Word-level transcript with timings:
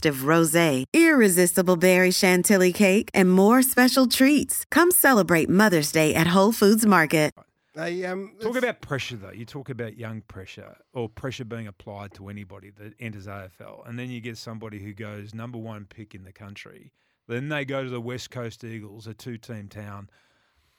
rosé, 0.00 0.84
irresistible 0.94 1.76
berry 1.76 2.10
chantilly 2.10 2.72
cake, 2.72 3.10
and 3.12 3.30
more 3.30 3.62
special 3.62 4.06
treats. 4.06 4.64
Come 4.70 4.90
celebrate 4.90 5.48
Mother's 5.48 5.92
Day 5.92 6.14
at 6.14 6.28
Whole 6.28 6.52
Foods 6.52 6.86
Market. 6.86 7.24
They, 7.74 8.04
um, 8.04 8.32
Talk 8.40 8.56
about 8.56 8.80
pressure, 8.80 9.16
though. 9.16 9.32
You 9.32 9.44
talk 9.44 9.68
about 9.68 9.98
young 9.98 10.20
pressure 10.22 10.76
or 10.92 11.08
pressure 11.08 11.44
being 11.44 11.66
applied 11.66 12.14
to 12.14 12.28
anybody 12.28 12.70
that 12.78 12.94
enters 13.00 13.26
AFL. 13.26 13.88
And 13.88 13.98
then 13.98 14.10
you 14.10 14.20
get 14.20 14.38
somebody 14.38 14.78
who 14.78 14.94
goes 14.94 15.34
number 15.34 15.58
one 15.58 15.84
pick 15.84 16.14
in 16.14 16.22
the 16.22 16.32
country. 16.32 16.92
Then 17.26 17.48
they 17.48 17.64
go 17.64 17.82
to 17.82 17.90
the 17.90 18.00
West 18.00 18.30
Coast 18.30 18.62
Eagles, 18.62 19.08
a 19.08 19.14
two 19.14 19.38
team 19.38 19.68
town. 19.68 20.08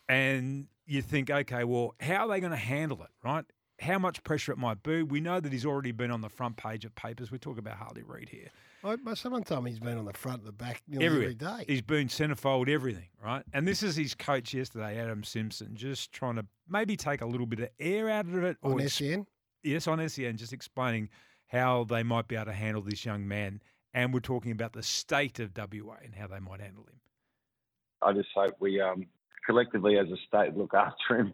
And 0.08 0.68
you 0.86 1.02
think, 1.02 1.30
okay, 1.30 1.66
well, 1.66 1.96
how 2.00 2.26
are 2.26 2.28
they 2.30 2.40
going 2.40 2.52
to 2.52 2.58
handle 2.58 3.04
it, 3.04 3.10
right? 3.24 3.44
How 3.82 4.00
much 4.00 4.24
pressure 4.24 4.54
it 4.54 4.58
might 4.58 4.82
be. 4.82 5.04
We 5.04 5.20
know 5.20 5.42
that 5.42 5.52
he's 5.52 5.66
already 5.66 5.92
been 5.92 6.12
on 6.12 6.22
the 6.22 6.30
front 6.30 6.56
page 6.56 6.86
of 6.86 6.96
papers. 6.96 7.30
We 7.30 7.40
talk 7.40 7.58
about 7.58 7.76
Harley 7.76 8.04
Reid 8.04 8.30
here. 8.30 8.52
I, 8.86 8.96
my 8.98 9.16
someone 9.16 9.44
told 9.44 9.64
me 9.64 9.72
he's 9.72 9.80
been 9.80 9.98
on 9.98 10.06
the 10.06 10.14
front, 10.14 10.46
the 10.46 10.52
back, 10.52 10.84
every 11.02 11.34
day. 11.34 11.66
He's 11.68 11.82
been 11.82 12.08
centerfold, 12.08 12.70
everything, 12.70 13.08
right? 13.24 13.44
And 13.52 13.68
this 13.68 13.82
is 13.82 13.96
his 13.96 14.14
coach 14.14 14.54
yesterday, 14.54 15.00
Adam 15.00 15.24
Simpson, 15.24 15.76
just 15.76 16.12
trying 16.12 16.36
to 16.36 16.46
maybe 16.70 16.96
take 16.96 17.22
a 17.22 17.26
little 17.26 17.48
bit 17.48 17.62
of 17.62 17.70
air 17.80 18.10
out 18.10 18.28
of 18.28 18.44
it. 18.44 18.58
on 18.62 18.74
or 18.74 18.82
ex- 18.82 18.94
SEN. 18.94 19.26
yes, 19.64 19.88
on 19.88 20.08
SEN, 20.08 20.38
just 20.38 20.54
explaining 20.54 21.10
how 21.48 21.84
they 21.86 22.04
might 22.04 22.28
be 22.28 22.36
able 22.36 22.46
to 22.46 22.54
handle 22.54 22.84
this 22.84 23.04
young 23.04 23.28
man. 23.28 23.60
And 23.94 24.14
we're 24.14 24.20
talking 24.20 24.52
about 24.52 24.74
the 24.74 24.84
state 24.84 25.40
of 25.40 25.52
WA 25.58 25.96
and 26.04 26.14
how 26.14 26.28
they 26.28 26.40
might 26.40 26.60
handle 26.60 26.84
him. 26.84 27.00
I 28.04 28.14
just 28.14 28.30
hope 28.36 28.56
we 28.60 28.80
um, 28.82 29.08
collectively 29.48 29.98
as 29.98 30.08
a 30.10 30.18
state 30.28 30.56
look 30.56 30.74
after 30.74 31.18
him. 31.18 31.34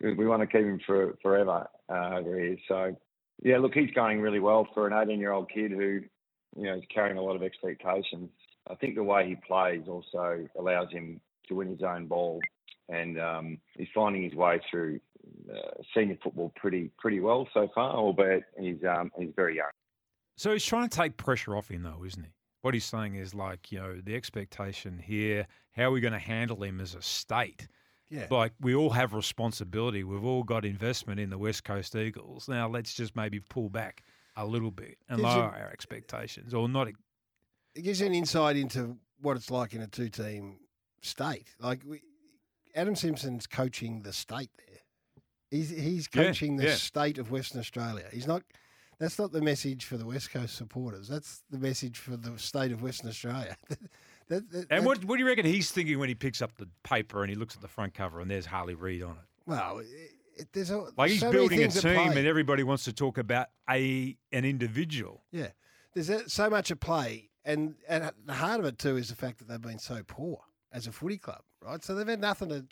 We 0.00 0.14
we 0.14 0.26
want 0.26 0.42
to 0.42 0.46
keep 0.46 0.66
him 0.66 0.80
for 0.84 1.16
forever 1.22 1.68
uh, 1.88 2.16
over 2.16 2.38
here. 2.38 2.56
So, 2.66 2.96
yeah, 3.44 3.58
look, 3.58 3.74
he's 3.74 3.90
going 3.92 4.20
really 4.20 4.40
well 4.40 4.66
for 4.74 4.88
an 4.88 4.92
18 4.92 5.20
year 5.20 5.32
old 5.32 5.50
kid 5.50 5.70
who, 5.70 6.00
you 6.58 6.64
know, 6.64 6.74
is 6.74 6.84
carrying 6.92 7.18
a 7.18 7.22
lot 7.22 7.36
of 7.36 7.42
expectations. 7.42 8.30
I 8.68 8.74
think 8.74 8.96
the 8.96 9.04
way 9.04 9.28
he 9.28 9.36
plays 9.36 9.82
also 9.88 10.46
allows 10.58 10.90
him 10.90 11.20
to 11.48 11.54
win 11.54 11.68
his 11.68 11.82
own 11.82 12.06
ball, 12.06 12.40
and 12.88 13.18
um, 13.18 13.58
he's 13.76 13.88
finding 13.94 14.22
his 14.22 14.34
way 14.34 14.60
through 14.70 15.00
uh, 15.50 15.82
senior 15.94 16.18
football 16.22 16.52
pretty 16.56 16.90
pretty 16.98 17.20
well 17.20 17.48
so 17.54 17.68
far. 17.74 17.94
Albeit 17.94 18.44
he's 18.58 18.82
um, 18.84 19.10
he's 19.18 19.30
very 19.34 19.56
young. 19.56 19.70
So 20.36 20.52
he's 20.52 20.64
trying 20.64 20.88
to 20.88 20.96
take 20.96 21.16
pressure 21.16 21.56
off 21.56 21.68
him, 21.68 21.82
though, 21.82 22.04
isn't 22.04 22.22
he? 22.22 22.30
What 22.62 22.74
he's 22.74 22.84
saying 22.84 23.14
is 23.14 23.34
like, 23.34 23.72
you 23.72 23.78
know, 23.78 24.00
the 24.00 24.14
expectation 24.14 24.98
here, 24.98 25.46
how 25.72 25.84
are 25.84 25.90
we 25.90 26.00
going 26.00 26.12
to 26.12 26.18
handle 26.18 26.62
him 26.62 26.80
as 26.80 26.94
a 26.94 27.02
state? 27.02 27.66
Yeah. 28.08 28.26
Like, 28.30 28.52
we 28.60 28.74
all 28.74 28.90
have 28.90 29.14
responsibility. 29.14 30.04
We've 30.04 30.24
all 30.24 30.42
got 30.44 30.64
investment 30.64 31.20
in 31.20 31.30
the 31.30 31.38
West 31.38 31.64
Coast 31.64 31.96
Eagles. 31.96 32.48
Now, 32.48 32.68
let's 32.68 32.94
just 32.94 33.16
maybe 33.16 33.40
pull 33.40 33.68
back 33.68 34.04
a 34.38 34.46
little 34.46 34.70
bit 34.70 34.96
and 35.08 35.20
Gives 35.20 35.34
you- 35.34 35.40
lower 35.40 35.50
our 35.54 35.70
expectations 35.70 36.54
or 36.54 36.68
not. 36.68 36.88
it 36.88 37.82
gives 37.82 38.00
you 38.00 38.06
an 38.06 38.14
insight 38.14 38.56
into 38.56 38.96
what 39.20 39.36
it's 39.36 39.50
like 39.50 39.74
in 39.74 39.82
a 39.82 39.86
two-team 39.86 40.58
state. 41.02 41.48
Like 41.60 41.82
we, 41.86 42.00
Adam 42.74 42.94
Simpson's 42.96 43.46
coaching 43.46 44.02
the 44.02 44.12
state 44.12 44.50
there. 44.58 44.78
He's 45.50 45.70
he's 45.70 46.08
Yeah, 46.14 46.24
coaching 46.24 46.56
the 46.56 46.64
yeah. 46.68 46.74
state 46.74 47.18
of 47.18 47.30
Western 47.30 47.60
Australia. 47.60 48.04
He's 48.12 48.26
not. 48.26 48.42
That's 49.00 49.16
not 49.18 49.30
the 49.30 49.40
message 49.40 49.84
for 49.84 49.96
the 49.96 50.04
West 50.06 50.30
Coast 50.32 50.56
supporters. 50.56 51.06
That's 51.06 51.42
the 51.50 51.58
message 51.58 51.98
for 51.98 52.16
the 52.16 52.36
state 52.36 52.72
of 52.72 52.82
Western 52.82 53.08
Australia. 53.08 53.56
that, 54.28 54.50
that, 54.50 54.66
And 54.70 54.84
what, 54.84 55.04
what 55.04 55.16
do 55.16 55.22
you 55.22 55.26
reckon 55.28 55.46
he's 55.46 55.70
thinking 55.70 56.00
when 56.00 56.08
he 56.08 56.16
picks 56.16 56.42
up 56.42 56.56
the 56.56 56.68
paper 56.82 57.22
and 57.22 57.30
he 57.30 57.36
looks 57.36 57.54
at 57.54 57.62
the 57.62 57.68
front 57.68 57.94
cover 57.94 58.18
and 58.20 58.28
there's 58.28 58.44
Harley 58.46 58.74
Reid 58.74 59.04
on 59.04 59.12
it? 59.12 59.22
Well, 59.46 59.82
it, 60.38 60.48
there's 60.52 60.70
a, 60.70 60.86
Like 60.96 61.10
he's 61.10 61.20
so 61.20 61.30
building 61.32 61.62
a 61.62 61.68
team 61.68 62.10
and 62.12 62.26
everybody 62.26 62.62
wants 62.62 62.84
to 62.84 62.92
talk 62.92 63.18
about 63.18 63.48
a 63.68 64.16
an 64.32 64.44
individual. 64.44 65.24
Yeah, 65.32 65.48
there's 65.94 66.08
a- 66.08 66.28
so 66.28 66.48
much 66.50 66.70
at 66.70 66.80
play, 66.80 67.30
and 67.44 67.74
and 67.88 68.04
at 68.04 68.14
the 68.26 68.34
heart 68.34 68.60
of 68.60 68.66
it 68.66 68.78
too 68.78 68.96
is 68.96 69.08
the 69.08 69.16
fact 69.16 69.38
that 69.38 69.48
they've 69.48 69.60
been 69.60 69.78
so 69.78 70.02
poor 70.06 70.38
as 70.72 70.86
a 70.86 70.92
footy 70.92 71.18
club, 71.18 71.42
right? 71.62 71.82
So 71.82 71.94
they've 71.94 72.06
had 72.06 72.20
nothing 72.20 72.48
to 72.50 72.64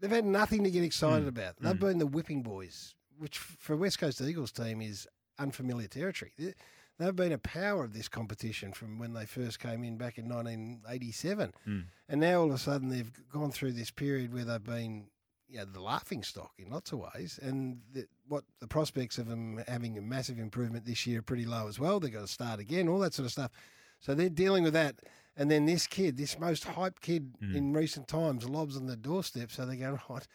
they've 0.00 0.10
had 0.10 0.24
nothing 0.24 0.64
to 0.64 0.70
get 0.70 0.84
excited 0.84 1.24
Mm, 1.24 1.28
about. 1.28 1.56
They've 1.60 1.78
been 1.78 1.98
the 1.98 2.06
whipping 2.06 2.42
boys, 2.42 2.94
which 3.18 3.38
for 3.38 3.76
West 3.76 3.98
Coast 3.98 4.20
Eagles 4.20 4.52
team 4.52 4.80
is 4.80 5.06
unfamiliar 5.38 5.88
territory. 5.88 6.32
They- 6.38 6.54
They've 7.00 7.14
been 7.14 7.30
a 7.30 7.38
power 7.38 7.84
of 7.84 7.92
this 7.92 8.08
competition 8.08 8.72
from 8.72 8.98
when 8.98 9.12
they 9.12 9.24
first 9.24 9.60
came 9.60 9.84
in 9.84 9.98
back 9.98 10.18
in 10.18 10.26
1987, 10.28 11.52
Mm. 11.66 11.84
and 12.08 12.20
now 12.20 12.40
all 12.40 12.48
of 12.48 12.54
a 12.54 12.58
sudden 12.58 12.88
they've 12.88 13.12
gone 13.30 13.52
through 13.52 13.72
this 13.74 13.92
period 13.92 14.32
where 14.32 14.44
they've 14.44 14.64
been 14.64 15.06
you 15.48 15.58
know, 15.58 15.64
the 15.64 15.80
laughing 15.80 16.22
stock 16.22 16.52
in 16.58 16.70
lots 16.70 16.92
of 16.92 16.98
ways. 16.98 17.38
And 17.42 17.80
the, 17.92 18.06
what 18.26 18.44
the 18.60 18.66
prospects 18.66 19.18
of 19.18 19.26
them 19.28 19.62
having 19.66 19.96
a 19.96 20.02
massive 20.02 20.38
improvement 20.38 20.84
this 20.84 21.06
year 21.06 21.20
are 21.20 21.22
pretty 21.22 21.46
low 21.46 21.68
as 21.68 21.78
well. 21.80 22.00
They've 22.00 22.12
got 22.12 22.20
to 22.22 22.26
start 22.26 22.60
again, 22.60 22.88
all 22.88 22.98
that 23.00 23.14
sort 23.14 23.26
of 23.26 23.32
stuff. 23.32 23.50
So 24.00 24.14
they're 24.14 24.28
dealing 24.28 24.62
with 24.64 24.74
that. 24.74 24.96
And 25.36 25.50
then 25.50 25.66
this 25.66 25.86
kid, 25.86 26.16
this 26.16 26.38
most 26.38 26.64
hyped 26.64 27.00
kid 27.00 27.34
Mm. 27.42 27.54
in 27.56 27.72
recent 27.72 28.08
times, 28.08 28.48
lobs 28.48 28.76
on 28.76 28.86
the 28.86 28.96
doorstep. 28.96 29.50
So 29.50 29.64
they 29.64 29.76
go, 29.76 29.98
right, 30.10 30.26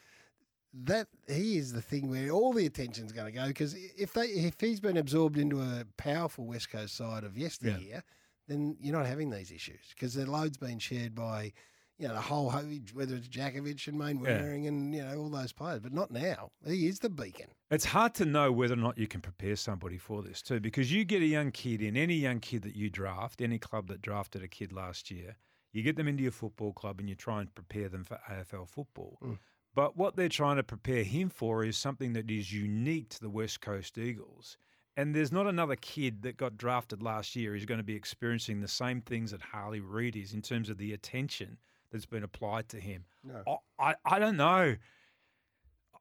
that 0.73 1.07
he 1.27 1.57
is 1.57 1.73
the 1.73 1.81
thing 1.81 2.09
where 2.09 2.29
all 2.31 2.51
the 2.53 2.65
attention's 2.65 3.11
going 3.11 3.31
to 3.31 3.39
go 3.39 3.47
because 3.47 3.75
if 3.75 4.13
they 4.13 4.25
if 4.25 4.59
he's 4.59 4.79
been 4.79 4.97
absorbed 4.97 5.37
into 5.37 5.61
a 5.61 5.83
powerful 5.97 6.45
West 6.47 6.71
Coast 6.71 6.95
side 6.95 7.23
of 7.23 7.37
yesteryear, 7.37 8.03
then 8.47 8.75
you're 8.79 8.97
not 8.97 9.05
having 9.05 9.29
these 9.29 9.51
issues 9.51 9.81
because 9.93 10.15
the 10.15 10.25
load's 10.25 10.57
been 10.57 10.79
shared 10.79 11.13
by 11.13 11.53
you 11.97 12.07
know 12.07 12.13
the 12.13 12.21
whole 12.21 12.49
ho- 12.49 12.67
whether 12.93 13.15
it's 13.15 13.27
Jakovich 13.27 13.87
and 13.87 13.97
Main 13.97 14.19
Yeah. 14.19 14.31
And 14.31 14.93
you 14.93 15.03
know 15.03 15.17
all 15.17 15.29
those 15.29 15.53
players, 15.53 15.79
but 15.79 15.93
not 15.93 16.11
now. 16.11 16.51
He 16.65 16.87
is 16.87 16.99
the 16.99 17.09
beacon. 17.09 17.47
It's 17.69 17.85
hard 17.85 18.13
to 18.15 18.25
know 18.25 18.51
whether 18.51 18.73
or 18.73 18.77
not 18.77 18.97
you 18.97 19.07
can 19.07 19.21
prepare 19.21 19.55
somebody 19.55 19.97
for 19.97 20.21
this 20.21 20.41
too, 20.41 20.59
because 20.59 20.91
you 20.91 21.05
get 21.05 21.21
a 21.21 21.25
young 21.27 21.51
kid 21.51 21.81
in 21.81 21.95
any 21.95 22.15
young 22.15 22.39
kid 22.39 22.63
that 22.63 22.75
you 22.75 22.89
draft, 22.89 23.41
any 23.41 23.59
club 23.59 23.87
that 23.87 24.01
drafted 24.01 24.43
a 24.43 24.47
kid 24.47 24.71
last 24.71 25.11
year, 25.11 25.37
you 25.71 25.81
get 25.81 25.95
them 25.95 26.07
into 26.07 26.23
your 26.23 26.31
football 26.31 26.73
club 26.73 26.99
and 26.99 27.09
you 27.09 27.15
try 27.15 27.41
and 27.41 27.53
prepare 27.53 27.89
them 27.89 28.03
for 28.03 28.19
AFL 28.29 28.67
football. 28.67 29.17
Mm. 29.23 29.39
But 29.75 29.97
what 29.97 30.15
they're 30.15 30.29
trying 30.29 30.57
to 30.57 30.63
prepare 30.63 31.03
him 31.03 31.29
for 31.29 31.63
is 31.63 31.77
something 31.77 32.13
that 32.13 32.29
is 32.29 32.53
unique 32.53 33.09
to 33.09 33.19
the 33.19 33.29
West 33.29 33.61
Coast 33.61 33.97
Eagles. 33.97 34.57
And 34.95 35.15
there's 35.15 35.31
not 35.31 35.47
another 35.47 35.75
kid 35.75 36.21
that 36.21 36.37
got 36.37 36.57
drafted 36.57 37.01
last 37.01 37.35
year 37.35 37.53
who's 37.53 37.65
going 37.65 37.79
to 37.79 37.83
be 37.83 37.95
experiencing 37.95 38.61
the 38.61 38.67
same 38.67 39.01
things 39.01 39.31
that 39.31 39.41
Harley 39.41 39.79
Reid 39.79 40.15
is 40.15 40.33
in 40.33 40.43
terms 40.43 40.69
of 40.69 40.77
the 40.77 40.93
attention 40.93 41.57
that's 41.93 42.05
been 42.05 42.23
applied 42.23 42.67
to 42.69 42.79
him. 42.79 43.05
No. 43.23 43.61
I, 43.79 43.91
I, 43.91 43.95
I 44.03 44.19
don't 44.19 44.35
know. 44.35 44.75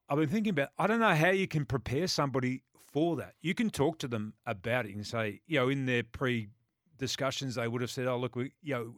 I've 0.08 0.19
been 0.19 0.28
thinking 0.28 0.50
about. 0.50 0.71
I 0.78 0.89
don't 0.89 0.98
know 0.98 1.15
how 1.15 1.30
you 1.30 1.47
can 1.47 1.65
prepare 1.65 2.09
somebody 2.09 2.62
for 2.92 3.15
that. 3.16 3.34
You 3.41 3.54
can 3.54 3.71
talk 3.71 3.98
to 3.98 4.09
them 4.09 4.34
about 4.44 4.86
it 4.86 4.97
and 4.97 5.06
say, 5.06 5.41
you 5.47 5.60
know, 5.60 5.68
in 5.68 5.86
their 5.86 6.03
pre 6.03 6.48
discussions, 6.98 7.54
they 7.54 7.68
would 7.68 7.80
have 7.80 7.91
said, 7.91 8.06
"Oh, 8.06 8.18
look, 8.18 8.34
we, 8.34 8.53
you 8.62 8.74
know, 8.74 8.94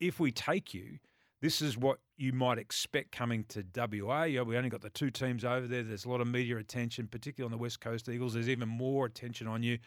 if 0.00 0.20
we 0.20 0.30
take 0.30 0.72
you, 0.72 0.98
this 1.40 1.60
is 1.60 1.76
what 1.76 1.98
you 2.16 2.32
might 2.32 2.58
expect 2.58 3.12
coming 3.12 3.44
to 3.48 3.64
WA. 3.74 4.24
You 4.24 4.38
know, 4.38 4.44
we 4.44 4.56
only 4.56 4.70
got 4.70 4.80
the 4.80 4.90
two 4.90 5.10
teams 5.10 5.44
over 5.44 5.66
there. 5.66 5.82
There's 5.82 6.04
a 6.04 6.08
lot 6.08 6.20
of 6.20 6.26
media 6.26 6.56
attention, 6.56 7.08
particularly 7.08 7.52
on 7.52 7.56
the 7.56 7.62
West 7.62 7.80
Coast 7.80 8.08
Eagles. 8.08 8.34
There's 8.34 8.48
even 8.48 8.68
more 8.68 9.06
attention 9.06 9.46
on 9.46 9.62
you. 9.62 9.78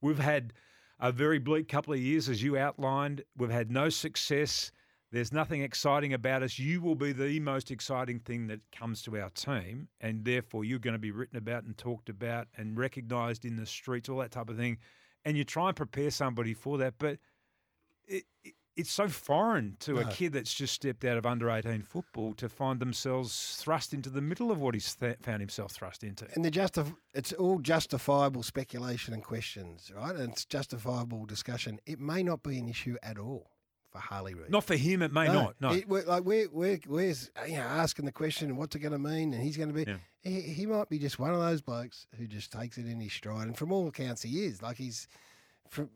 We've 0.00 0.18
had 0.18 0.52
a 1.00 1.10
very 1.10 1.38
bleak 1.38 1.68
couple 1.68 1.94
of 1.94 2.00
years, 2.00 2.28
as 2.28 2.42
you 2.42 2.58
outlined. 2.58 3.22
We've 3.36 3.50
had 3.50 3.70
no 3.70 3.88
success. 3.88 4.70
There's 5.10 5.32
nothing 5.32 5.62
exciting 5.62 6.12
about 6.12 6.42
us. 6.42 6.58
You 6.58 6.82
will 6.82 6.94
be 6.94 7.12
the 7.12 7.40
most 7.40 7.70
exciting 7.70 8.18
thing 8.20 8.46
that 8.48 8.60
comes 8.76 9.00
to 9.02 9.18
our 9.18 9.30
team, 9.30 9.88
and 10.00 10.24
therefore 10.24 10.64
you're 10.64 10.78
going 10.78 10.92
to 10.92 10.98
be 10.98 11.10
written 11.12 11.38
about 11.38 11.64
and 11.64 11.76
talked 11.76 12.08
about 12.10 12.48
and 12.56 12.76
recognised 12.76 13.44
in 13.46 13.56
the 13.56 13.64
streets, 13.66 14.08
all 14.08 14.18
that 14.18 14.32
type 14.32 14.50
of 14.50 14.56
thing. 14.58 14.76
And 15.24 15.36
you 15.36 15.44
try 15.44 15.68
and 15.68 15.76
prepare 15.76 16.10
somebody 16.10 16.52
for 16.52 16.76
that, 16.78 16.94
but 16.98 17.18
it, 18.06 18.24
it- 18.44 18.54
it's 18.76 18.92
so 18.92 19.08
foreign 19.08 19.74
to 19.80 19.98
a 19.98 20.02
kid 20.12 20.32
that's 20.34 20.54
just 20.54 20.72
stepped 20.72 21.04
out 21.04 21.16
of 21.18 21.26
under 21.26 21.50
18 21.50 21.82
football 21.82 22.32
to 22.34 22.48
find 22.48 22.78
themselves 22.78 23.56
thrust 23.60 23.92
into 23.92 24.08
the 24.08 24.20
middle 24.20 24.52
of 24.52 24.60
what 24.60 24.72
he's 24.74 24.94
th- 24.94 25.16
found 25.20 25.40
himself 25.40 25.72
thrust 25.72 26.04
into. 26.04 26.28
And 26.34 26.44
the 26.44 26.50
justif- 26.52 26.94
it's 27.12 27.32
all 27.32 27.58
justifiable 27.58 28.44
speculation 28.44 29.14
and 29.14 29.24
questions, 29.24 29.90
right? 29.96 30.14
And 30.14 30.30
it's 30.30 30.44
justifiable 30.44 31.26
discussion. 31.26 31.80
It 31.86 31.98
may 31.98 32.22
not 32.22 32.44
be 32.44 32.56
an 32.56 32.68
issue 32.68 32.96
at 33.02 33.18
all 33.18 33.50
for 33.90 33.98
Harley 33.98 34.34
Reid. 34.34 34.50
Not 34.50 34.64
for 34.64 34.76
him, 34.76 35.02
it 35.02 35.12
may 35.12 35.26
not. 35.26 35.56
No. 35.60 35.72
It- 35.72 35.88
we're, 35.88 36.04
like 36.04 36.24
we're, 36.24 36.48
we're, 36.52 36.78
we're 36.86 37.14
you 37.46 37.56
know, 37.56 37.62
asking 37.62 38.04
the 38.04 38.12
question, 38.12 38.56
what's 38.56 38.74
it 38.76 38.80
going 38.80 38.92
to 38.92 38.98
mean? 38.98 39.32
And 39.32 39.42
he's 39.42 39.56
going 39.56 39.68
to 39.68 39.74
be, 39.74 39.84
Yeah. 39.90 39.96
he, 40.22 40.40
he 40.40 40.66
might 40.66 40.88
be 40.88 40.98
just 40.98 41.18
one 41.18 41.32
of 41.32 41.40
those 41.40 41.60
blokes 41.60 42.06
who 42.16 42.26
just 42.26 42.52
takes 42.52 42.78
it 42.78 42.86
in 42.86 43.00
his 43.00 43.12
stride. 43.12 43.46
And 43.46 43.56
from 43.56 43.72
all 43.72 43.86
accounts, 43.88 44.22
he 44.22 44.44
is. 44.44 44.60
Like 44.62 44.76
he's, 44.76 45.08
from, 45.70 45.88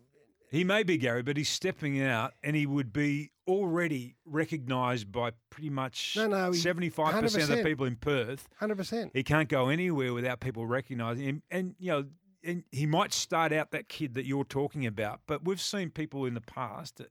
He 0.51 0.65
may 0.65 0.83
be 0.83 0.97
Garry, 0.99 1.23
but 1.23 1.37
he's 1.37 1.49
stepping 1.49 2.03
out, 2.03 2.33
and 2.43 2.57
he 2.57 2.67
would 2.67 2.93
be 2.93 3.31
already 3.49 4.17
recognised 4.25 5.11
by 5.13 5.33
pretty 5.51 5.71
much 5.71 6.15
No, 6.17 6.27
no, 6.29 6.53
seventy-five 6.53 7.21
percent 7.23 7.45
of 7.51 7.57
the 7.59 7.65
people 7.65 7.87
in 7.87 7.97
Perth. 7.97 8.49
100%. 8.61 9.11
He 9.15 9.23
can't 9.23 9.49
go 9.49 9.69
anywhere 9.69 10.13
without 10.15 10.41
people 10.41 10.65
recognising 10.67 11.25
him, 11.25 11.43
and 11.51 11.75
you 11.79 11.91
know, 11.91 12.05
and 12.45 12.65
he 12.73 12.87
might 12.87 13.13
start 13.13 13.53
out 13.53 13.71
that 13.73 13.89
kid 13.89 14.15
that 14.15 14.27
you're 14.27 14.45
talking 14.45 14.85
about. 14.87 15.21
But 15.27 15.45
we've 15.45 15.61
seen 15.61 15.91
people 15.91 16.25
in 16.27 16.35
the 16.35 16.41
past 16.41 16.97
that- 16.99 17.11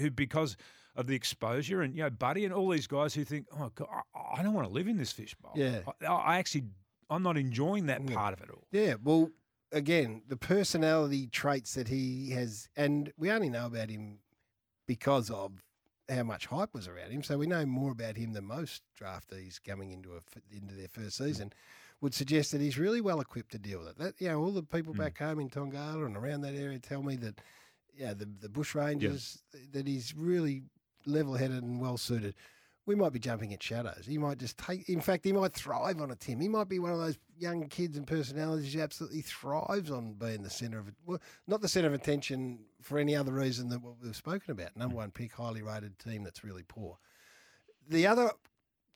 who, 0.00 0.10
because 0.10 0.56
of 0.96 1.06
the 1.06 1.14
exposure, 1.16 1.82
and 1.82 1.94
you 1.96 2.02
know, 2.02 2.10
Buddy 2.10 2.44
and 2.44 2.54
all 2.54 2.68
these 2.68 2.86
guys 2.86 3.14
who 3.14 3.24
think, 3.24 3.46
oh, 3.58 3.70
God, 3.74 3.88
I, 4.14 4.40
I 4.40 4.42
don't 4.42 4.54
want 4.54 4.66
to 4.68 4.72
live 4.72 4.86
in 4.88 4.96
this 4.96 5.12
fishbowl. 5.12 5.52
Yeah. 5.56 5.80
I, 6.02 6.06
I 6.06 6.38
actually, 6.38 6.64
I'm 7.10 7.22
not 7.22 7.36
enjoying 7.36 7.86
that 7.86 8.08
Yeah. 8.08 8.14
part 8.16 8.32
of 8.34 8.40
it 8.40 8.50
all. 8.50 8.66
Yeah, 8.70 8.94
well, 9.02 9.30
again, 9.72 10.22
the 10.28 10.36
personality 10.36 11.26
traits 11.26 11.74
that 11.74 11.88
he 11.88 12.30
has, 12.30 12.68
and 12.76 13.12
we 13.18 13.30
only 13.30 13.50
know 13.50 13.66
about 13.66 13.88
him 13.90 14.18
because 14.86 15.30
of 15.30 15.64
how 16.08 16.22
much 16.22 16.46
hype 16.46 16.74
was 16.74 16.86
around 16.86 17.10
him. 17.10 17.22
So 17.22 17.38
we 17.38 17.46
know 17.46 17.64
more 17.64 17.92
about 17.92 18.16
him 18.16 18.32
than 18.34 18.44
most 18.44 18.82
draftees 19.00 19.58
coming 19.66 19.90
into 19.90 20.10
a 20.12 20.20
into 20.54 20.74
their 20.74 20.88
first 20.88 21.16
season. 21.16 21.52
Would 22.02 22.12
suggest 22.14 22.52
that 22.52 22.60
he's 22.60 22.76
really 22.78 23.00
well 23.00 23.20
equipped 23.20 23.52
to 23.52 23.58
deal 23.58 23.78
with 23.78 23.88
it. 23.88 23.98
That 23.98 24.14
you 24.20 24.28
know, 24.28 24.40
all 24.42 24.50
the 24.50 24.62
people 24.62 24.92
Mm. 24.92 24.98
back 24.98 25.18
home 25.18 25.40
in 25.40 25.48
Tongala 25.48 26.04
and 26.04 26.16
around 26.16 26.42
that 26.42 26.54
area 26.54 26.78
tell 26.78 27.02
me 27.02 27.16
that, 27.16 27.40
yeah, 27.96 28.14
the 28.14 28.28
the 28.40 28.48
Bushrangers 28.48 29.38
that 29.72 29.86
he's 29.86 30.14
really 30.16 30.62
level 31.06 31.34
headed 31.34 31.62
and 31.62 31.80
well 31.80 31.96
suited 31.96 32.34
we 32.86 32.94
might 32.94 33.12
be 33.12 33.18
jumping 33.18 33.52
at 33.54 33.62
shadows. 33.62 34.04
He 34.06 34.18
might 34.18 34.38
just 34.38 34.58
take. 34.58 34.88
In 34.88 35.00
fact, 35.00 35.24
he 35.24 35.32
might 35.32 35.54
thrive 35.54 36.00
on 36.00 36.10
a 36.10 36.16
Tim. 36.16 36.40
He 36.40 36.48
might 36.48 36.68
be 36.68 36.78
one 36.78 36.92
of 36.92 36.98
those 36.98 37.18
young 37.36 37.66
kids 37.68 37.96
and 37.96 38.06
personalities 38.06 38.74
who 38.74 38.80
absolutely 38.80 39.22
thrives 39.22 39.90
on 39.90 40.14
being 40.14 40.42
the 40.42 40.50
centre 40.50 40.78
of, 40.78 40.92
well, 41.06 41.20
not 41.46 41.62
the 41.62 41.68
centre 41.68 41.88
of 41.88 41.94
attention 41.94 42.60
for 42.82 42.98
any 42.98 43.16
other 43.16 43.32
reason 43.32 43.68
than 43.68 43.80
what 43.80 43.94
we've 44.02 44.14
spoken 44.14 44.52
about. 44.52 44.76
Number 44.76 44.96
one 44.96 45.10
pick, 45.10 45.32
highly 45.32 45.62
rated 45.62 45.98
team 45.98 46.24
that's 46.24 46.44
really 46.44 46.64
poor. 46.66 46.98
The 47.88 48.06
other 48.06 48.30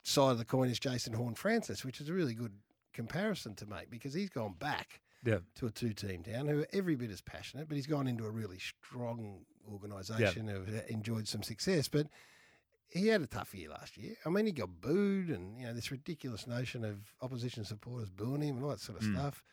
side 0.03 0.31
of 0.31 0.37
the 0.37 0.45
coin 0.45 0.69
is 0.69 0.79
Jason 0.79 1.13
Horne-Francis, 1.13 1.83
which 1.83 1.99
is 1.99 2.09
a 2.09 2.13
really 2.13 2.33
good 2.33 2.53
comparison 2.93 3.55
to 3.55 3.65
make 3.65 3.89
because 3.89 4.13
he's 4.13 4.29
gone 4.29 4.53
back 4.59 5.01
Yeah. 5.23 5.39
to 5.55 5.65
a 5.67 5.71
two-team 5.71 6.23
town 6.23 6.47
who 6.47 6.61
are 6.61 6.67
every 6.73 6.95
bit 6.95 7.11
as 7.11 7.21
passionate, 7.21 7.67
but 7.67 7.75
he's 7.75 7.87
gone 7.87 8.07
into 8.07 8.25
a 8.25 8.31
really 8.31 8.57
strong 8.59 9.41
organisation 9.71 10.47
who 10.47 10.63
have 10.63 10.85
enjoyed 10.89 11.27
some 11.27 11.43
success. 11.43 11.87
But 11.87 12.07
he 12.87 13.07
had 13.07 13.21
a 13.21 13.27
tough 13.27 13.53
year 13.53 13.69
last 13.69 13.97
year. 13.97 14.15
I 14.25 14.29
mean, 14.29 14.45
he 14.45 14.51
got 14.51 14.81
booed, 14.81 15.29
and 15.29 15.59
you 15.59 15.65
know 15.67 15.73
this 15.73 15.91
ridiculous 15.91 16.47
notion 16.47 16.83
of 16.85 16.97
opposition 17.21 17.63
supporters 17.65 18.09
booing 18.09 18.41
him 18.41 18.55
and 18.55 18.63
all 18.63 18.71
that 18.71 18.79
sort 18.79 18.97
of 18.99 19.03
Mm. 19.07 19.15
stuff. 19.15 19.43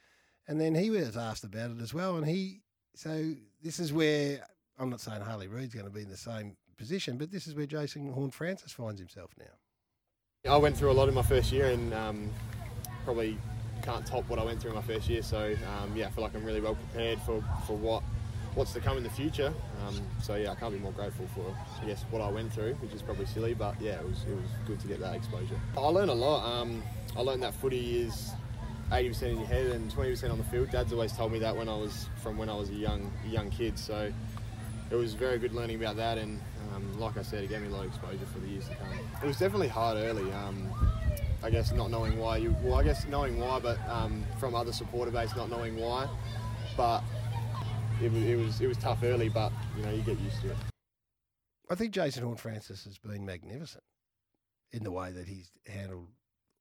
And 0.49 0.61
then 0.61 0.75
he 0.75 0.91
was 0.91 1.17
asked 1.17 1.45
about 1.45 1.71
it 1.73 1.81
as 1.81 1.93
well, 1.93 2.17
and 2.17 2.27
he. 2.27 2.63
So 2.95 3.35
this 3.63 3.79
is 3.79 3.93
where 3.93 4.47
I'm 4.79 4.89
not 4.89 5.01
saying 5.01 5.21
Harley 5.21 5.49
Reid's 5.49 5.75
going 5.75 5.85
to 5.87 5.93
be 5.93 6.03
in 6.03 6.09
the 6.09 6.17
same 6.17 6.57
position, 6.79 7.19
but 7.19 7.31
this 7.31 7.47
is 7.47 7.55
where 7.55 7.67
Jason 7.67 8.11
Horne-Francis 8.13 8.73
finds 8.73 9.01
himself 9.01 9.33
now. 9.39 10.51
I 10.51 10.57
went 10.59 10.77
through 10.79 10.91
a 10.91 10.95
lot 10.95 11.09
in 11.09 11.15
my 11.15 11.23
first 11.23 11.51
year 11.51 11.67
and 11.67 11.93
um, 11.93 12.31
probably 13.05 13.37
can't 13.87 14.05
top 14.05 14.29
what 14.29 14.39
I 14.39 14.45
went 14.45 14.61
through 14.61 14.71
in 14.73 14.77
my 14.77 14.83
first 14.83 15.09
year. 15.09 15.23
So 15.23 15.55
um, 15.79 15.97
yeah, 15.97 16.09
I 16.09 16.11
feel 16.11 16.25
like 16.25 16.35
I'm 16.35 16.45
really 16.45 16.61
well 16.61 16.75
prepared 16.75 17.21
for, 17.21 17.43
for 17.67 17.77
what 17.77 18.03
what's 18.55 18.73
to 18.73 18.81
come 18.81 18.97
in 18.97 19.03
the 19.03 19.11
future. 19.11 19.53
Um, 19.87 20.01
so 20.23 20.35
yeah, 20.35 20.51
I 20.51 20.55
can't 20.57 20.73
be 20.73 20.81
more 20.81 20.93
grateful 20.93 21.27
for 21.35 21.57
I 21.81 21.87
guess 21.87 22.05
what 22.11 22.21
I 22.21 22.29
went 22.29 22.53
through, 22.53 22.75
which 22.75 22.93
is 22.93 23.03
probably 23.03 23.27
silly, 23.27 23.55
but 23.55 23.81
yeah, 23.81 24.01
it 24.01 24.05
was 24.05 24.25
it 24.29 24.35
was 24.35 24.51
good 24.67 24.81
to 24.81 24.89
get 24.89 25.01
that 25.01 25.15
exposure. 25.15 25.59
I 25.77 25.81
learned 25.81 26.11
a 26.11 26.15
lot. 26.15 26.45
Um, 26.45 26.83
I 27.17 27.21
learned 27.21 27.43
that 27.45 27.55
footy 27.55 28.01
is 28.01 28.33
80% 28.91 29.23
in 29.23 29.39
your 29.39 29.47
head 29.47 29.67
and 29.67 29.91
20% 29.91 30.31
on 30.31 30.39
the 30.39 30.45
field. 30.45 30.71
Dad's 30.71 30.93
always 30.93 31.13
told 31.13 31.33
me 31.33 31.39
that 31.41 31.57
when 31.57 31.69
I 31.69 31.77
was 31.77 32.09
from 32.23 32.37
when 32.37 32.49
I 32.49 32.55
was 32.55 32.71
a 32.71 32.75
young 32.75 33.13
young 33.25 33.51
kid. 33.51 33.79
So 33.79 34.13
it 34.91 34.95
was 34.95 35.15
very 35.15 35.39
good 35.39 35.53
learning 35.53 35.77
about 35.77 35.97
that 35.97 36.19
and 36.19 36.41
um, 36.75 36.99
like 36.99 37.17
I 37.17 37.23
said, 37.23 37.45
it 37.45 37.51
gave 37.51 37.61
me 37.61 37.69
a 37.69 37.71
lot 37.71 37.85
of 37.85 37.87
exposure 37.87 38.27
for 38.33 38.41
the 38.41 38.49
years 38.49 38.69
to 38.69 38.75
come. 38.75 38.89
It 39.23 39.27
was 39.27 39.39
definitely 39.39 39.69
hard 39.69 39.97
early. 39.99 40.31
Um, 40.33 40.69
I 41.43 41.51
guess 41.51 41.73
not 41.73 41.91
knowing 41.91 42.19
why 42.19 42.39
you 42.39 42.57
well 42.63 42.77
I 42.77 42.83
guess 42.85 43.07
knowing 43.07 43.39
why 43.39 43.61
but 43.61 43.79
um, 43.89 44.25
from 44.39 44.55
other 44.55 44.73
supporter 44.73 45.11
base 45.11 45.35
not 45.37 45.49
knowing 45.51 45.77
why 45.77 46.09
but 46.77 47.03
it 48.03 48.11
was, 48.13 48.23
it 48.23 48.37
was 48.37 48.61
it 48.61 48.67
was 48.67 48.77
tough 48.79 49.01
early 49.03 49.29
but 49.29 49.53
you 49.77 49.83
know 49.85 49.91
you 49.93 50.03
get 50.03 50.19
used 50.21 50.41
to 50.43 50.51
it. 50.51 50.57
I 51.71 51.75
think 51.75 51.93
Jason 51.93 52.23
Horne-Francis 52.23 52.85
has 52.85 52.97
been 52.99 53.27
magnificent 53.27 53.83
in 54.73 54.85
the 54.85 54.91
way 54.93 55.11
that 55.13 55.27
he's 55.27 55.51
handled 55.67 56.09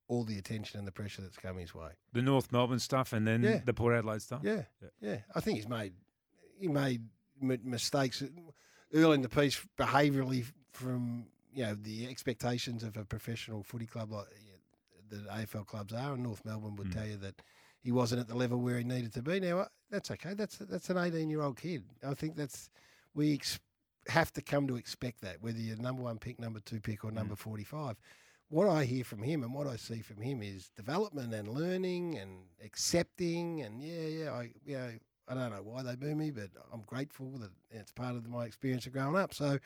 all 0.07 0.23
the 0.23 0.37
attention 0.37 0.77
and 0.79 0.87
the 0.87 0.91
pressure 0.91 1.21
that's 1.21 1.37
come 1.37 1.57
his 1.57 1.73
way. 1.75 1.89
The 2.13 2.21
North 2.21 2.51
Melbourne 2.51 2.79
stuff 2.79 3.13
and 3.13 3.27
then 3.27 3.43
Yeah. 3.43 3.61
the 3.65 3.73
Port 3.73 3.95
Adelaide 3.95 4.21
stuff. 4.21 4.41
Yeah, 4.43 4.63
Yeah. 4.81 4.89
yeah. 5.01 5.17
I 5.35 5.41
think 5.41 5.57
he's 5.57 5.67
made 5.67 5.93
he 6.59 6.67
made 6.67 7.01
m- 7.41 7.59
mistakes 7.63 8.23
early 8.93 9.15
in 9.15 9.21
the 9.21 9.29
piece 9.29 9.63
behaviourally 9.77 10.45
from 10.71 11.25
you 11.53 11.63
know 11.63 11.75
the 11.75 12.07
expectations 12.07 12.83
of 12.83 12.97
a 12.97 13.05
professional 13.05 13.63
footy 13.63 13.85
club 13.85 14.11
like 14.11 14.27
the 15.23 15.29
AFL 15.29 15.65
clubs 15.65 15.93
are, 15.93 16.13
and 16.13 16.23
North 16.23 16.43
Melbourne 16.45 16.75
would 16.75 16.87
Mm. 16.89 16.93
tell 16.93 17.07
you 17.07 17.17
that 17.17 17.41
he 17.81 17.91
wasn't 17.91 18.21
at 18.21 18.27
the 18.27 18.35
level 18.35 18.59
where 18.59 18.77
he 18.77 18.83
needed 18.83 19.13
to 19.13 19.21
be. 19.21 19.39
Now 19.39 19.59
uh, 19.59 19.67
that's 19.89 20.11
okay. 20.11 20.33
That's 20.33 20.57
that's 20.57 20.89
an 20.89 20.97
eighteen 20.97 21.29
year 21.29 21.41
old 21.41 21.57
kid. 21.57 21.83
I 22.05 22.13
think 22.13 22.35
that's 22.35 22.69
we 23.13 23.33
ex- 23.35 23.59
have 24.07 24.31
to 24.33 24.41
come 24.41 24.67
to 24.67 24.75
expect 24.75 25.21
that 25.21 25.41
whether 25.41 25.57
you're 25.59 25.77
number 25.77 26.03
one 26.03 26.17
pick, 26.19 26.39
number 26.39 26.59
two 26.59 26.79
pick, 26.79 27.03
or 27.05 27.11
number 27.11 27.35
forty 27.35 27.63
five. 27.63 27.97
What 28.49 28.69
I 28.69 28.85
hear 28.85 29.03
from 29.03 29.23
him 29.23 29.43
and 29.43 29.53
what 29.53 29.65
I 29.67 29.75
see 29.75 30.01
from 30.01 30.21
him 30.21 30.43
is 30.43 30.69
development 30.75 31.33
and 31.33 31.47
learning 31.47 32.17
and 32.19 32.43
accepting 32.63 33.61
and 33.63 33.81
yeah, 33.81 34.07
yeah, 34.07 34.31
I 34.31 34.51
you 34.63 34.77
know, 34.77 34.91
I 35.27 35.33
don't 35.33 35.51
know 35.51 35.63
why 35.63 35.81
they 35.81 35.95
boo 35.95 36.15
me, 36.15 36.29
but 36.31 36.49
I'm 36.71 36.83
grateful 36.85 37.39
that 37.39 37.49
it's 37.71 37.91
part 37.91 38.15
of 38.15 38.27
my 38.29 38.45
experience 38.45 38.85
of 38.85 38.93
growing 38.93 39.15
up. 39.15 39.33
So 39.33 39.57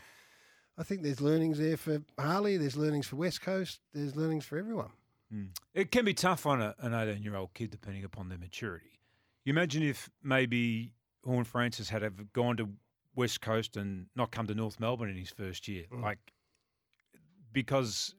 I 0.78 0.84
think 0.84 1.04
there's 1.04 1.19
learnings 1.19 1.60
there 1.60 1.75
for 1.75 2.01
Harley, 2.18 2.56
there's 2.56 2.78
learnings 2.78 3.06
for 3.07 3.18
West 3.18 3.42
Coast, 3.42 3.81
there's 3.94 4.16
learnings 4.16 4.46
for 4.46 4.57
everyone. 4.57 4.92
Mm. 5.33 5.49
It 5.73 5.91
can 5.91 6.05
be 6.05 6.13
tough 6.13 6.45
on 6.45 6.61
a, 6.61 6.75
an 6.79 6.93
18 6.93 7.23
year 7.23 7.35
old 7.35 7.53
kid 7.53 7.69
depending 7.71 8.03
upon 8.03 8.29
their 8.29 8.38
maturity. 8.38 9.00
You 9.45 9.51
imagine 9.51 9.83
if 9.83 10.09
maybe 10.24 10.93
Horne-Francis 11.25 11.89
had 11.89 12.01
have 12.01 12.33
gone 12.33 12.57
to 12.57 12.69
West 13.15 13.41
Coast 13.41 13.77
and 13.77 14.07
not 14.15 14.31
come 14.31 14.48
to 14.48 14.55
North 14.55 14.79
Melbourne 14.79 15.09
in 15.09 15.17
his 15.17 15.29
first 15.31 15.67
year, 15.67 15.86
Mm. 15.91 16.01
like 16.01 16.19
because 17.51 18.15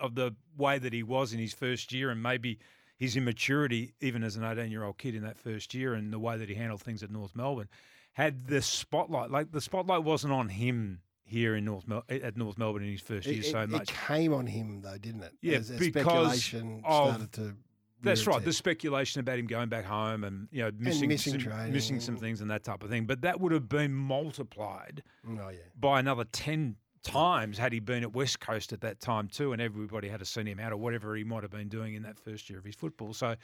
of 0.00 0.14
the 0.14 0.34
way 0.56 0.78
that 0.78 0.92
he 0.92 1.02
was 1.02 1.32
in 1.32 1.38
his 1.38 1.54
first 1.54 1.92
year 1.92 2.10
and 2.10 2.22
maybe 2.22 2.58
his 2.96 3.16
immaturity, 3.16 3.94
even 4.00 4.22
as 4.22 4.36
an 4.36 4.44
18 4.44 4.70
year 4.70 4.84
old 4.84 4.98
kid 4.98 5.14
in 5.14 5.22
that 5.22 5.38
first 5.38 5.74
year, 5.74 5.94
and 5.94 6.12
the 6.12 6.18
way 6.18 6.36
that 6.36 6.48
he 6.48 6.54
handled 6.54 6.82
things 6.82 7.02
at 7.02 7.10
North 7.10 7.34
Melbourne, 7.34 7.68
had 8.12 8.46
the 8.46 8.60
spotlight. 8.62 9.30
Like 9.30 9.52
the 9.52 9.60
spotlight 9.60 10.04
wasn't 10.04 10.32
on 10.32 10.48
him 10.48 11.00
here 11.24 11.56
in 11.56 11.64
North 11.64 11.86
Mel- 11.88 12.04
at 12.08 12.36
North 12.36 12.58
Melbourne 12.58 12.82
in 12.84 12.90
his 12.92 13.00
first 13.00 13.26
year 13.26 13.40
It, 13.40 13.44
so 13.46 13.60
it- 13.62 13.70
much. 13.70 13.90
it 13.90 13.94
came 14.06 14.32
on 14.34 14.46
him 14.46 14.80
though, 14.82 14.98
didn't 14.98 15.22
it? 15.22 15.32
Yeah, 15.40 15.58
as, 15.58 15.70
as 15.70 15.78
because 15.78 16.02
speculation 16.02 16.82
of- 16.84 17.06
started 17.08 17.32
to. 17.34 17.56
That's 18.04 18.26
right. 18.26 18.44
The 18.44 18.52
speculation 18.52 19.20
about 19.20 19.38
him 19.38 19.46
going 19.46 19.68
back 19.68 19.84
home 19.84 20.24
and 20.24 20.48
you 20.50 20.62
know 20.64 20.72
missing 20.76 21.08
missing 21.08 21.38
some, 21.40 21.72
missing 21.72 22.00
some 22.00 22.16
things 22.16 22.40
and 22.40 22.50
that 22.50 22.64
type 22.64 22.82
of 22.82 22.90
thing. 22.90 23.06
But 23.06 23.20
that 23.22 23.38
would 23.40 23.52
have 23.52 23.68
been 23.68 23.94
multiplied 23.94 25.04
Oh 25.28 25.48
yeah. 25.50 25.58
by 25.78 26.00
another 26.00 26.24
ten 26.24 26.74
times 27.04 27.58
had 27.58 27.72
he 27.72 27.78
been 27.78 28.02
at 28.02 28.12
West 28.12 28.40
Coast 28.40 28.72
at 28.72 28.80
that 28.80 28.98
time 29.00 29.28
too, 29.28 29.52
and 29.52 29.62
everybody 29.62 30.08
had 30.08 30.26
seen 30.26 30.46
him 30.46 30.58
out 30.58 30.72
or 30.72 30.78
whatever 30.78 31.14
he 31.14 31.22
might 31.22 31.42
have 31.44 31.52
been 31.52 31.68
doing 31.68 31.94
in 31.94 32.02
that 32.02 32.18
first 32.18 32.50
year 32.50 32.58
of 32.58 32.64
his 32.64 32.74
football. 32.74 33.14
So 33.14 33.36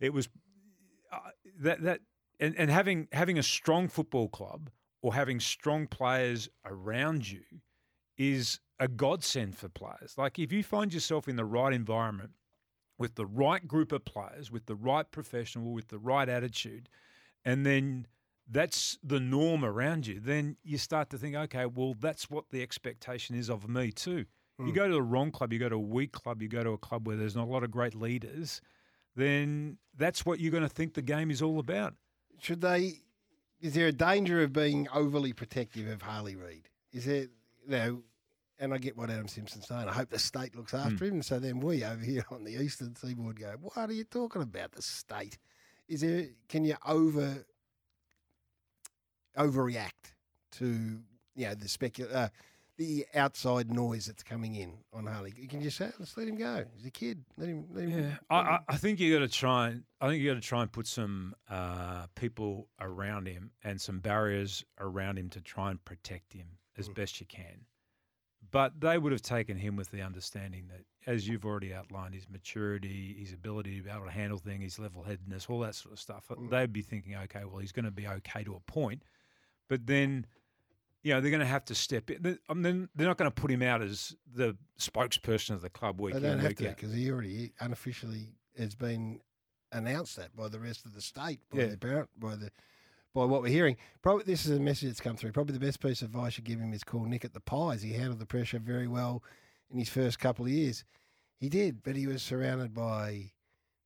it 0.00 0.12
was 0.12 0.28
uh, 1.12 1.18
that 1.60 1.80
that 1.82 2.00
and, 2.40 2.56
and 2.58 2.68
having 2.72 3.06
having 3.12 3.38
a 3.38 3.42
strong 3.44 3.86
football 3.86 4.28
club 4.28 4.68
or 5.06 5.14
having 5.14 5.38
strong 5.38 5.86
players 5.86 6.48
around 6.64 7.30
you 7.30 7.44
is 8.18 8.58
a 8.80 8.88
godsend 8.88 9.56
for 9.56 9.68
players. 9.68 10.14
Like 10.18 10.36
if 10.36 10.50
you 10.50 10.64
find 10.64 10.92
yourself 10.92 11.28
in 11.28 11.36
the 11.36 11.44
right 11.44 11.72
environment 11.72 12.32
with 12.98 13.14
the 13.14 13.24
right 13.24 13.68
group 13.68 13.92
of 13.92 14.04
players, 14.04 14.50
with 14.50 14.66
the 14.66 14.74
right 14.74 15.08
professional, 15.08 15.72
with 15.72 15.86
the 15.88 16.00
right 16.00 16.28
attitude, 16.28 16.88
and 17.44 17.64
then 17.64 18.08
that's 18.50 18.98
the 19.00 19.20
norm 19.20 19.64
around 19.64 20.08
you, 20.08 20.18
then 20.18 20.56
you 20.64 20.76
start 20.76 21.08
to 21.10 21.18
think, 21.18 21.36
okay, 21.36 21.66
well, 21.66 21.94
that's 22.00 22.28
what 22.28 22.50
the 22.50 22.60
expectation 22.60 23.36
is 23.36 23.48
of 23.48 23.68
me 23.68 23.92
too. 23.92 24.24
You 24.58 24.72
Mm. 24.72 24.74
go 24.74 24.88
to 24.88 24.94
the 24.94 25.02
wrong 25.02 25.30
club, 25.30 25.52
you 25.52 25.60
go 25.60 25.68
to 25.68 25.76
a 25.76 25.78
weak 25.78 26.10
club, 26.10 26.42
you 26.42 26.48
go 26.48 26.64
to 26.64 26.70
a 26.70 26.78
club 26.78 27.06
where 27.06 27.16
there's 27.16 27.36
not 27.36 27.46
a 27.46 27.50
lot 27.52 27.62
of 27.62 27.70
great 27.70 27.94
leaders, 27.94 28.60
then 29.14 29.78
that's 29.96 30.26
what 30.26 30.40
you're 30.40 30.50
going 30.50 30.64
to 30.64 30.68
think 30.68 30.94
the 30.94 31.00
game 31.02 31.30
is 31.30 31.42
all 31.42 31.60
about. 31.60 31.94
Should 32.40 32.60
they? 32.60 32.94
Is 33.60 33.74
there 33.74 33.86
a 33.86 33.92
danger 33.92 34.42
of 34.42 34.52
being 34.52 34.86
overly 34.92 35.32
protective 35.32 35.88
of 35.88 36.02
Harley 36.02 36.36
Reid? 36.36 36.68
Is 36.92 37.06
there, 37.06 37.22
you 37.22 37.30
know, 37.68 38.02
and 38.58 38.72
I 38.72 38.78
get 38.78 38.96
what 38.96 39.10
Adam 39.10 39.28
Simpson's 39.28 39.68
saying. 39.68 39.88
I 39.88 39.92
hope 39.92 40.10
the 40.10 40.18
state 40.18 40.56
looks 40.56 40.72
after 40.72 41.04
him. 41.04 41.22
So 41.22 41.38
then 41.38 41.60
we 41.60 41.84
over 41.84 42.02
here 42.02 42.24
on 42.30 42.44
the 42.44 42.52
eastern 42.52 42.96
seaboard 42.96 43.38
go, 43.38 43.54
what 43.60 43.76
are 43.76 43.92
you 43.92 44.04
talking 44.04 44.42
about? 44.42 44.72
The 44.72 44.82
state? 44.82 45.38
Is 45.88 46.00
there? 46.00 46.26
Can 46.48 46.64
you 46.64 46.76
over 46.86 47.44
overreact 49.36 50.14
to 50.50 51.00
you 51.34 51.46
know 51.46 51.54
the 51.54 51.66
specul 51.66 52.12
uh, 52.14 52.28
the 52.76 53.06
outside 53.14 53.72
noise 53.72 54.06
that's 54.06 54.22
coming 54.22 54.54
in 54.54 54.74
on 54.92 55.06
Harley? 55.06 55.32
You 55.36 55.48
can 55.48 55.62
just 55.62 55.76
say, 55.76 55.90
let's 55.98 56.16
let 56.16 56.28
him 56.28 56.36
go. 56.36 56.64
He's 56.76 56.86
a 56.86 56.90
kid. 56.90 57.24
Let 57.36 57.48
him. 57.48 57.66
Let 57.72 57.84
him 57.84 57.90
Yeah, 57.90 58.04
let 58.06 58.20
I, 58.30 58.38
him- 58.38 58.46
I, 58.46 58.58
I 58.68 58.76
think 58.76 59.00
you 59.00 59.12
got 59.12 59.24
to 59.24 59.28
try 59.28 59.68
and 59.68 59.84
I 60.00 60.08
think 60.08 60.22
you 60.22 60.30
got 60.30 60.40
to 60.40 60.46
try 60.46 60.62
and 60.62 60.70
put 60.70 60.86
some 60.86 61.34
uh, 61.48 62.06
people 62.14 62.68
around 62.80 63.26
him 63.26 63.50
and 63.64 63.80
some 63.80 64.00
barriers 64.00 64.64
around 64.78 65.18
him 65.18 65.30
to 65.30 65.40
try 65.40 65.70
and 65.70 65.82
protect 65.84 66.32
him 66.32 66.46
as 66.76 66.86
hmm. 66.86 66.92
best 66.92 67.20
you 67.20 67.26
can. 67.26 67.64
But 68.50 68.80
they 68.80 68.96
would 68.96 69.12
have 69.12 69.22
taken 69.22 69.56
him 69.56 69.74
with 69.76 69.90
the 69.90 70.02
understanding 70.02 70.68
that, 70.68 70.82
as 71.10 71.26
you've 71.26 71.44
already 71.44 71.74
outlined, 71.74 72.14
his 72.14 72.28
maturity, 72.28 73.16
his 73.18 73.32
ability 73.32 73.76
to 73.76 73.82
be 73.82 73.90
able 73.90 74.04
to 74.04 74.10
handle 74.10 74.38
things, 74.38 74.62
his 74.62 74.78
level-headedness, 74.78 75.46
all 75.48 75.60
that 75.60 75.74
sort 75.74 75.92
of 75.92 75.98
stuff. 75.98 76.26
Uh, 76.30 76.34
hmm. 76.34 76.48
They'd 76.48 76.72
be 76.72 76.82
thinking, 76.82 77.16
okay, 77.16 77.44
well, 77.44 77.58
he's 77.58 77.72
going 77.72 77.86
to 77.86 77.90
be 77.90 78.06
okay 78.06 78.44
to 78.44 78.54
a 78.54 78.60
point, 78.60 79.02
but 79.68 79.86
then 79.86 80.26
you 81.06 81.14
know, 81.14 81.20
they're 81.20 81.30
going 81.30 81.38
to 81.38 81.46
have 81.46 81.64
to 81.66 81.74
step 81.74 82.10
in. 82.10 82.36
I 82.48 82.54
mean, 82.54 82.88
they're 82.96 83.06
not 83.06 83.16
going 83.16 83.30
to 83.30 83.34
put 83.40 83.48
him 83.50 83.62
out 83.62 83.80
as 83.80 84.16
the 84.34 84.56
spokesperson 84.80 85.50
of 85.50 85.62
the 85.62 85.70
club 85.70 86.00
week 86.00 86.14
They 86.14 86.20
don't 86.20 86.40
have 86.40 86.56
to 86.56 86.64
because 86.70 86.92
he 86.92 87.08
already 87.12 87.52
unofficially 87.60 88.34
has 88.58 88.74
been 88.74 89.20
announced 89.70 90.16
that 90.16 90.34
by 90.34 90.48
the 90.48 90.58
rest 90.58 90.84
of 90.84 90.94
the 90.94 91.00
state, 91.00 91.38
by 91.50 91.60
Yeah. 91.60 91.66
the 91.66 91.76
parent, 91.78 92.08
by 92.18 92.34
the 92.34 92.50
by 93.14 93.24
what 93.24 93.40
we're 93.40 93.48
hearing. 93.48 93.76
Probably 94.02 94.24
this 94.24 94.44
is 94.46 94.50
a 94.56 94.60
message 94.60 94.88
that's 94.88 95.00
come 95.00 95.16
through. 95.16 95.30
Probably 95.32 95.54
the 95.54 95.64
best 95.64 95.80
piece 95.80 96.02
of 96.02 96.08
advice 96.08 96.36
you 96.38 96.42
give 96.44 96.58
him 96.58 96.72
is 96.74 96.82
call 96.84 97.04
Nick 97.06 97.24
at 97.24 97.32
the 97.34 97.40
Pies. 97.40 97.80
He 97.82 97.92
handled 97.92 98.18
the 98.18 98.26
pressure 98.26 98.58
very 98.58 98.88
well 98.88 99.22
in 99.70 99.78
his 99.78 99.88
first 99.88 100.18
couple 100.18 100.44
of 100.44 100.50
years. 100.50 100.84
He 101.38 101.48
did, 101.48 101.82
but 101.84 101.94
he 101.96 102.06
was 102.08 102.20
surrounded 102.22 102.74
by 102.74 103.30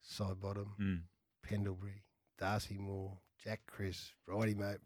Sidebottom, 0.05 0.69
Mm. 0.81 1.03
Pendlebury, 1.43 2.03
Darcy 2.39 2.79
Moore, 2.79 3.19
Jack 3.43 3.61
Crisp, 3.67 4.13
Righty 4.27 4.55
Mate. 4.55 4.79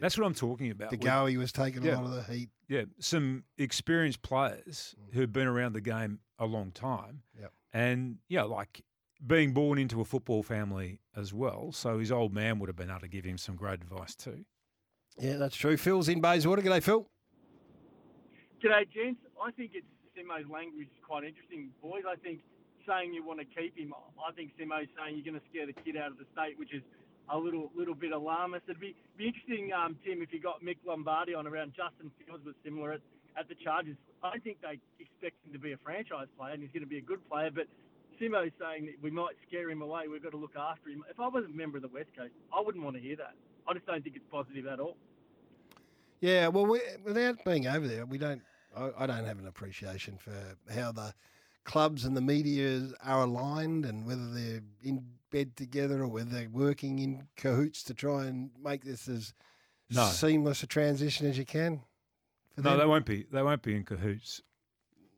That's 0.00 0.18
what 0.18 0.26
I'm 0.26 0.34
talking 0.34 0.70
about. 0.70 0.90
the 0.90 0.96
with- 0.96 1.06
go. 1.06 1.24
Was 1.38 1.52
taking 1.52 1.82
Yeah. 1.82 1.96
a 1.96 2.02
lot 2.02 2.04
of 2.04 2.26
the 2.26 2.32
heat. 2.32 2.50
Yeah, 2.68 2.84
some 2.98 3.44
experienced 3.56 4.22
players 4.22 4.94
mm. 5.00 5.14
who've 5.14 5.32
been 5.32 5.46
around 5.46 5.72
the 5.72 5.80
game 5.80 6.20
a 6.38 6.46
long 6.46 6.72
time. 6.72 7.22
Yep. 7.38 7.52
And, 7.72 8.18
yeah, 8.28 8.42
like 8.42 8.82
being 9.26 9.54
born 9.54 9.78
into 9.78 10.00
a 10.00 10.04
football 10.04 10.42
family 10.42 11.00
as 11.16 11.32
well. 11.32 11.72
So 11.72 11.98
his 11.98 12.12
old 12.12 12.32
man 12.34 12.58
would 12.58 12.68
have 12.68 12.76
been 12.76 12.90
able 12.90 13.00
to 13.00 13.08
give 13.08 13.24
him 13.24 13.38
some 13.38 13.56
great 13.56 13.80
advice 13.80 14.14
too. 14.14 14.44
Yeah, 15.18 15.36
that's 15.36 15.56
true. 15.56 15.76
Phil's 15.76 16.08
in 16.08 16.20
Bayswater. 16.20 16.62
G'day, 16.62 16.82
Phil. 16.82 17.06
G'day, 18.62 18.90
gents. 18.90 19.20
I 19.42 19.50
think 19.52 19.72
it's 19.74 19.86
Simo's 20.16 20.48
language 20.50 20.88
is 20.88 21.02
quite 21.06 21.24
interesting, 21.24 21.70
boys. 21.80 22.02
I 22.08 22.16
think 22.16 22.40
saying 22.86 23.14
you 23.14 23.24
want 23.24 23.38
to 23.40 23.46
keep 23.46 23.76
him, 23.76 23.94
I 24.18 24.32
think 24.32 24.52
Simo's 24.58 24.88
saying 24.98 25.16
you're 25.16 25.32
going 25.32 25.40
to 25.40 25.46
scare 25.50 25.66
the 25.66 25.72
kid 25.72 25.96
out 25.96 26.10
of 26.10 26.18
the 26.18 26.26
state, 26.32 26.58
which 26.58 26.74
is 26.74 26.82
a 27.30 27.38
little 27.38 27.70
little 27.74 27.94
bit 27.94 28.12
alarmist. 28.12 28.64
It'd 28.68 28.80
be 28.80 28.94
be 29.16 29.26
interesting, 29.26 29.72
um, 29.72 29.96
Tim, 30.04 30.22
if 30.22 30.32
you 30.32 30.40
got 30.40 30.62
Mick 30.62 30.78
Lombardi 30.86 31.34
on 31.34 31.46
around 31.46 31.72
Justin 31.76 32.10
Fields 32.18 32.44
was 32.44 32.54
similar 32.64 32.92
at, 32.92 33.00
at 33.38 33.48
the 33.48 33.54
Chargers. 33.54 33.96
I 34.22 34.38
think 34.38 34.58
they 34.62 34.78
expect 34.98 35.36
him 35.46 35.52
to 35.52 35.58
be 35.58 35.72
a 35.72 35.78
franchise 35.78 36.28
player 36.38 36.54
and 36.54 36.62
he's 36.62 36.72
going 36.72 36.84
to 36.84 36.88
be 36.88 36.98
a 36.98 37.02
good 37.02 37.26
player, 37.28 37.50
but 37.50 37.66
Simo's 38.20 38.52
saying 38.60 38.86
that 38.86 39.02
we 39.02 39.10
might 39.10 39.34
scare 39.48 39.70
him 39.70 39.82
away. 39.82 40.08
We've 40.08 40.22
got 40.22 40.30
to 40.30 40.36
look 40.38 40.56
after 40.56 40.90
him. 40.90 41.04
If 41.10 41.18
I 41.18 41.28
was 41.28 41.44
a 41.44 41.48
member 41.48 41.78
of 41.78 41.82
the 41.82 41.88
West 41.88 42.10
Coast, 42.16 42.32
I 42.54 42.60
wouldn't 42.60 42.84
want 42.84 42.96
to 42.96 43.02
hear 43.02 43.16
that. 43.16 43.34
I 43.66 43.74
just 43.74 43.86
don't 43.86 44.02
think 44.02 44.16
it's 44.16 44.24
positive 44.30 44.66
at 44.66 44.80
all. 44.80 44.96
Yeah, 46.20 46.48
well, 46.48 46.66
we, 46.66 46.80
without 47.04 47.44
being 47.44 47.66
over 47.66 47.86
there, 47.88 48.06
we 48.06 48.18
don't. 48.18 48.42
I, 48.76 48.90
I 48.98 49.06
don't 49.06 49.24
have 49.24 49.38
an 49.38 49.46
appreciation 49.46 50.16
for 50.18 50.32
how 50.72 50.92
the 50.92 51.12
clubs 51.64 52.04
and 52.04 52.16
the 52.16 52.20
media 52.20 52.88
are 53.02 53.22
aligned, 53.22 53.84
and 53.84 54.06
whether 54.06 54.32
they're 54.32 54.62
in 54.82 55.04
bed 55.30 55.56
together 55.56 56.02
or 56.02 56.08
whether 56.08 56.30
they're 56.30 56.48
working 56.50 56.98
in 56.98 57.26
cahoots 57.36 57.82
to 57.84 57.94
try 57.94 58.26
and 58.26 58.50
make 58.62 58.84
this 58.84 59.08
as 59.08 59.32
No. 59.90 60.06
seamless 60.06 60.62
a 60.62 60.66
transition 60.66 61.26
as 61.26 61.38
you 61.38 61.44
can. 61.46 61.82
For 62.54 62.60
No, 62.62 62.70
them. 62.70 62.78
they 62.80 62.86
won't 62.86 63.06
be. 63.06 63.24
They 63.32 63.42
won't 63.42 63.62
be 63.62 63.74
in 63.74 63.84
cahoots. 63.84 64.42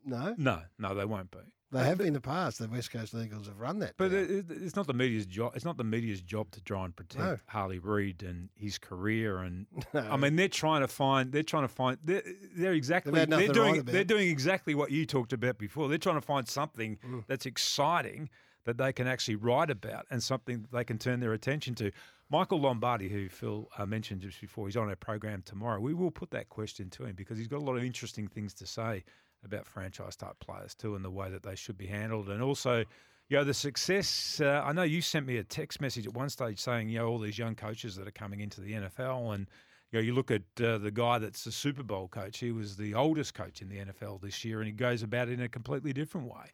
no, 0.04 0.34
No, 0.38 0.62
no, 0.78 0.94
they 0.94 1.04
won't 1.04 1.30
be. 1.30 1.38
They 1.74 1.84
have 1.84 2.00
in 2.00 2.12
the 2.14 2.20
past. 2.20 2.58
The 2.58 2.68
West 2.68 2.90
Coast 2.90 3.14
Eagles 3.14 3.46
have 3.48 3.58
run 3.58 3.78
that. 3.80 3.94
But 3.96 4.12
it, 4.12 4.30
it- 4.30 4.44
it's 4.50 4.76
not 4.76 4.86
the 4.86 4.94
media's 4.94 5.26
job. 5.26 5.52
It's 5.54 5.64
not 5.64 5.76
the 5.76 5.84
media's 5.84 6.20
job 6.22 6.50
to 6.52 6.60
try 6.62 6.84
and 6.84 6.94
protect 6.94 7.24
No. 7.24 7.38
Harley 7.46 7.78
Reid 7.78 8.22
and 8.22 8.48
his 8.56 8.78
career. 8.78 9.38
And 9.38 9.66
No. 9.94 10.00
I 10.00 10.16
mean, 10.16 10.36
they're 10.36 10.48
trying 10.48 10.80
to 10.80 10.88
find. 10.88 11.32
They're 11.32 11.42
trying 11.42 11.64
to 11.64 11.68
find. 11.68 11.98
They're, 12.04 12.22
they're 12.56 12.72
exactly. 12.72 13.12
They're 13.12 13.48
doing. 13.48 13.82
They're 13.82 14.04
doing 14.04 14.28
exactly 14.28 14.74
what 14.74 14.90
you 14.90 15.04
talked 15.06 15.32
about 15.32 15.58
before. 15.58 15.88
They're 15.88 15.98
trying 15.98 16.16
to 16.20 16.26
find 16.26 16.48
something 16.48 16.98
Mm. 17.04 17.24
that's 17.26 17.44
exciting 17.46 18.30
that 18.64 18.78
they 18.78 18.92
can 18.92 19.06
actually 19.06 19.36
write 19.36 19.68
about 19.70 20.06
and 20.10 20.22
something 20.22 20.62
that 20.62 20.72
they 20.72 20.84
can 20.84 20.96
turn 20.98 21.20
their 21.20 21.32
attention 21.34 21.74
to. 21.74 21.90
Michael 22.30 22.58
Lombardi, 22.60 23.08
who 23.10 23.28
Phil 23.28 23.68
uh, 23.76 23.84
mentioned 23.84 24.22
just 24.22 24.40
before, 24.40 24.66
he's 24.66 24.76
on 24.78 24.88
our 24.88 24.96
program 24.96 25.42
tomorrow. 25.44 25.78
We 25.80 25.92
will 25.92 26.10
put 26.10 26.30
that 26.30 26.48
question 26.48 26.88
to 26.90 27.04
him 27.04 27.14
because 27.14 27.36
he's 27.36 27.48
got 27.48 27.58
a 27.58 27.64
lot 27.64 27.76
of 27.76 27.84
interesting 27.84 28.26
things 28.26 28.54
to 28.54 28.66
say 28.66 29.04
about 29.44 29.66
franchise 29.66 30.16
type 30.16 30.38
players 30.40 30.74
too, 30.74 30.94
and 30.94 31.04
the 31.04 31.10
way 31.10 31.30
that 31.30 31.42
they 31.42 31.56
should 31.56 31.78
be 31.78 31.86
handled, 31.86 32.28
and 32.28 32.42
also. 32.42 32.84
You 33.30 33.38
know, 33.38 33.44
the 33.44 33.54
success. 33.54 34.38
Uh, 34.38 34.62
I 34.62 34.74
know 34.74 34.82
you 34.82 35.00
sent 35.00 35.24
me 35.24 35.38
a 35.38 35.42
text 35.42 35.80
message 35.80 36.06
at 36.06 36.12
one 36.12 36.28
stage 36.28 36.60
saying, 36.60 36.90
you 36.90 36.98
know, 36.98 37.06
all 37.06 37.18
these 37.18 37.38
young 37.38 37.54
coaches 37.54 37.96
that 37.96 38.06
are 38.06 38.10
coming 38.12 38.40
into 38.40 38.60
the 38.60 38.74
NFL. 38.74 39.34
And, 39.34 39.48
you 39.90 39.98
know, 39.98 40.04
you 40.04 40.12
look 40.12 40.30
at 40.30 40.42
uh, 40.62 40.76
the 40.76 40.90
guy 40.90 41.18
that's 41.18 41.42
the 41.42 41.50
Super 41.50 41.82
Bowl 41.82 42.06
coach. 42.06 42.38
He 42.38 42.52
was 42.52 42.76
the 42.76 42.92
oldest 42.92 43.32
coach 43.32 43.62
in 43.62 43.70
the 43.70 43.76
NFL 43.76 44.20
this 44.20 44.44
year, 44.44 44.58
and 44.58 44.66
he 44.66 44.74
goes 44.74 45.02
about 45.02 45.28
it 45.28 45.32
in 45.32 45.40
a 45.40 45.48
completely 45.48 45.94
different 45.94 46.26
way. 46.26 46.52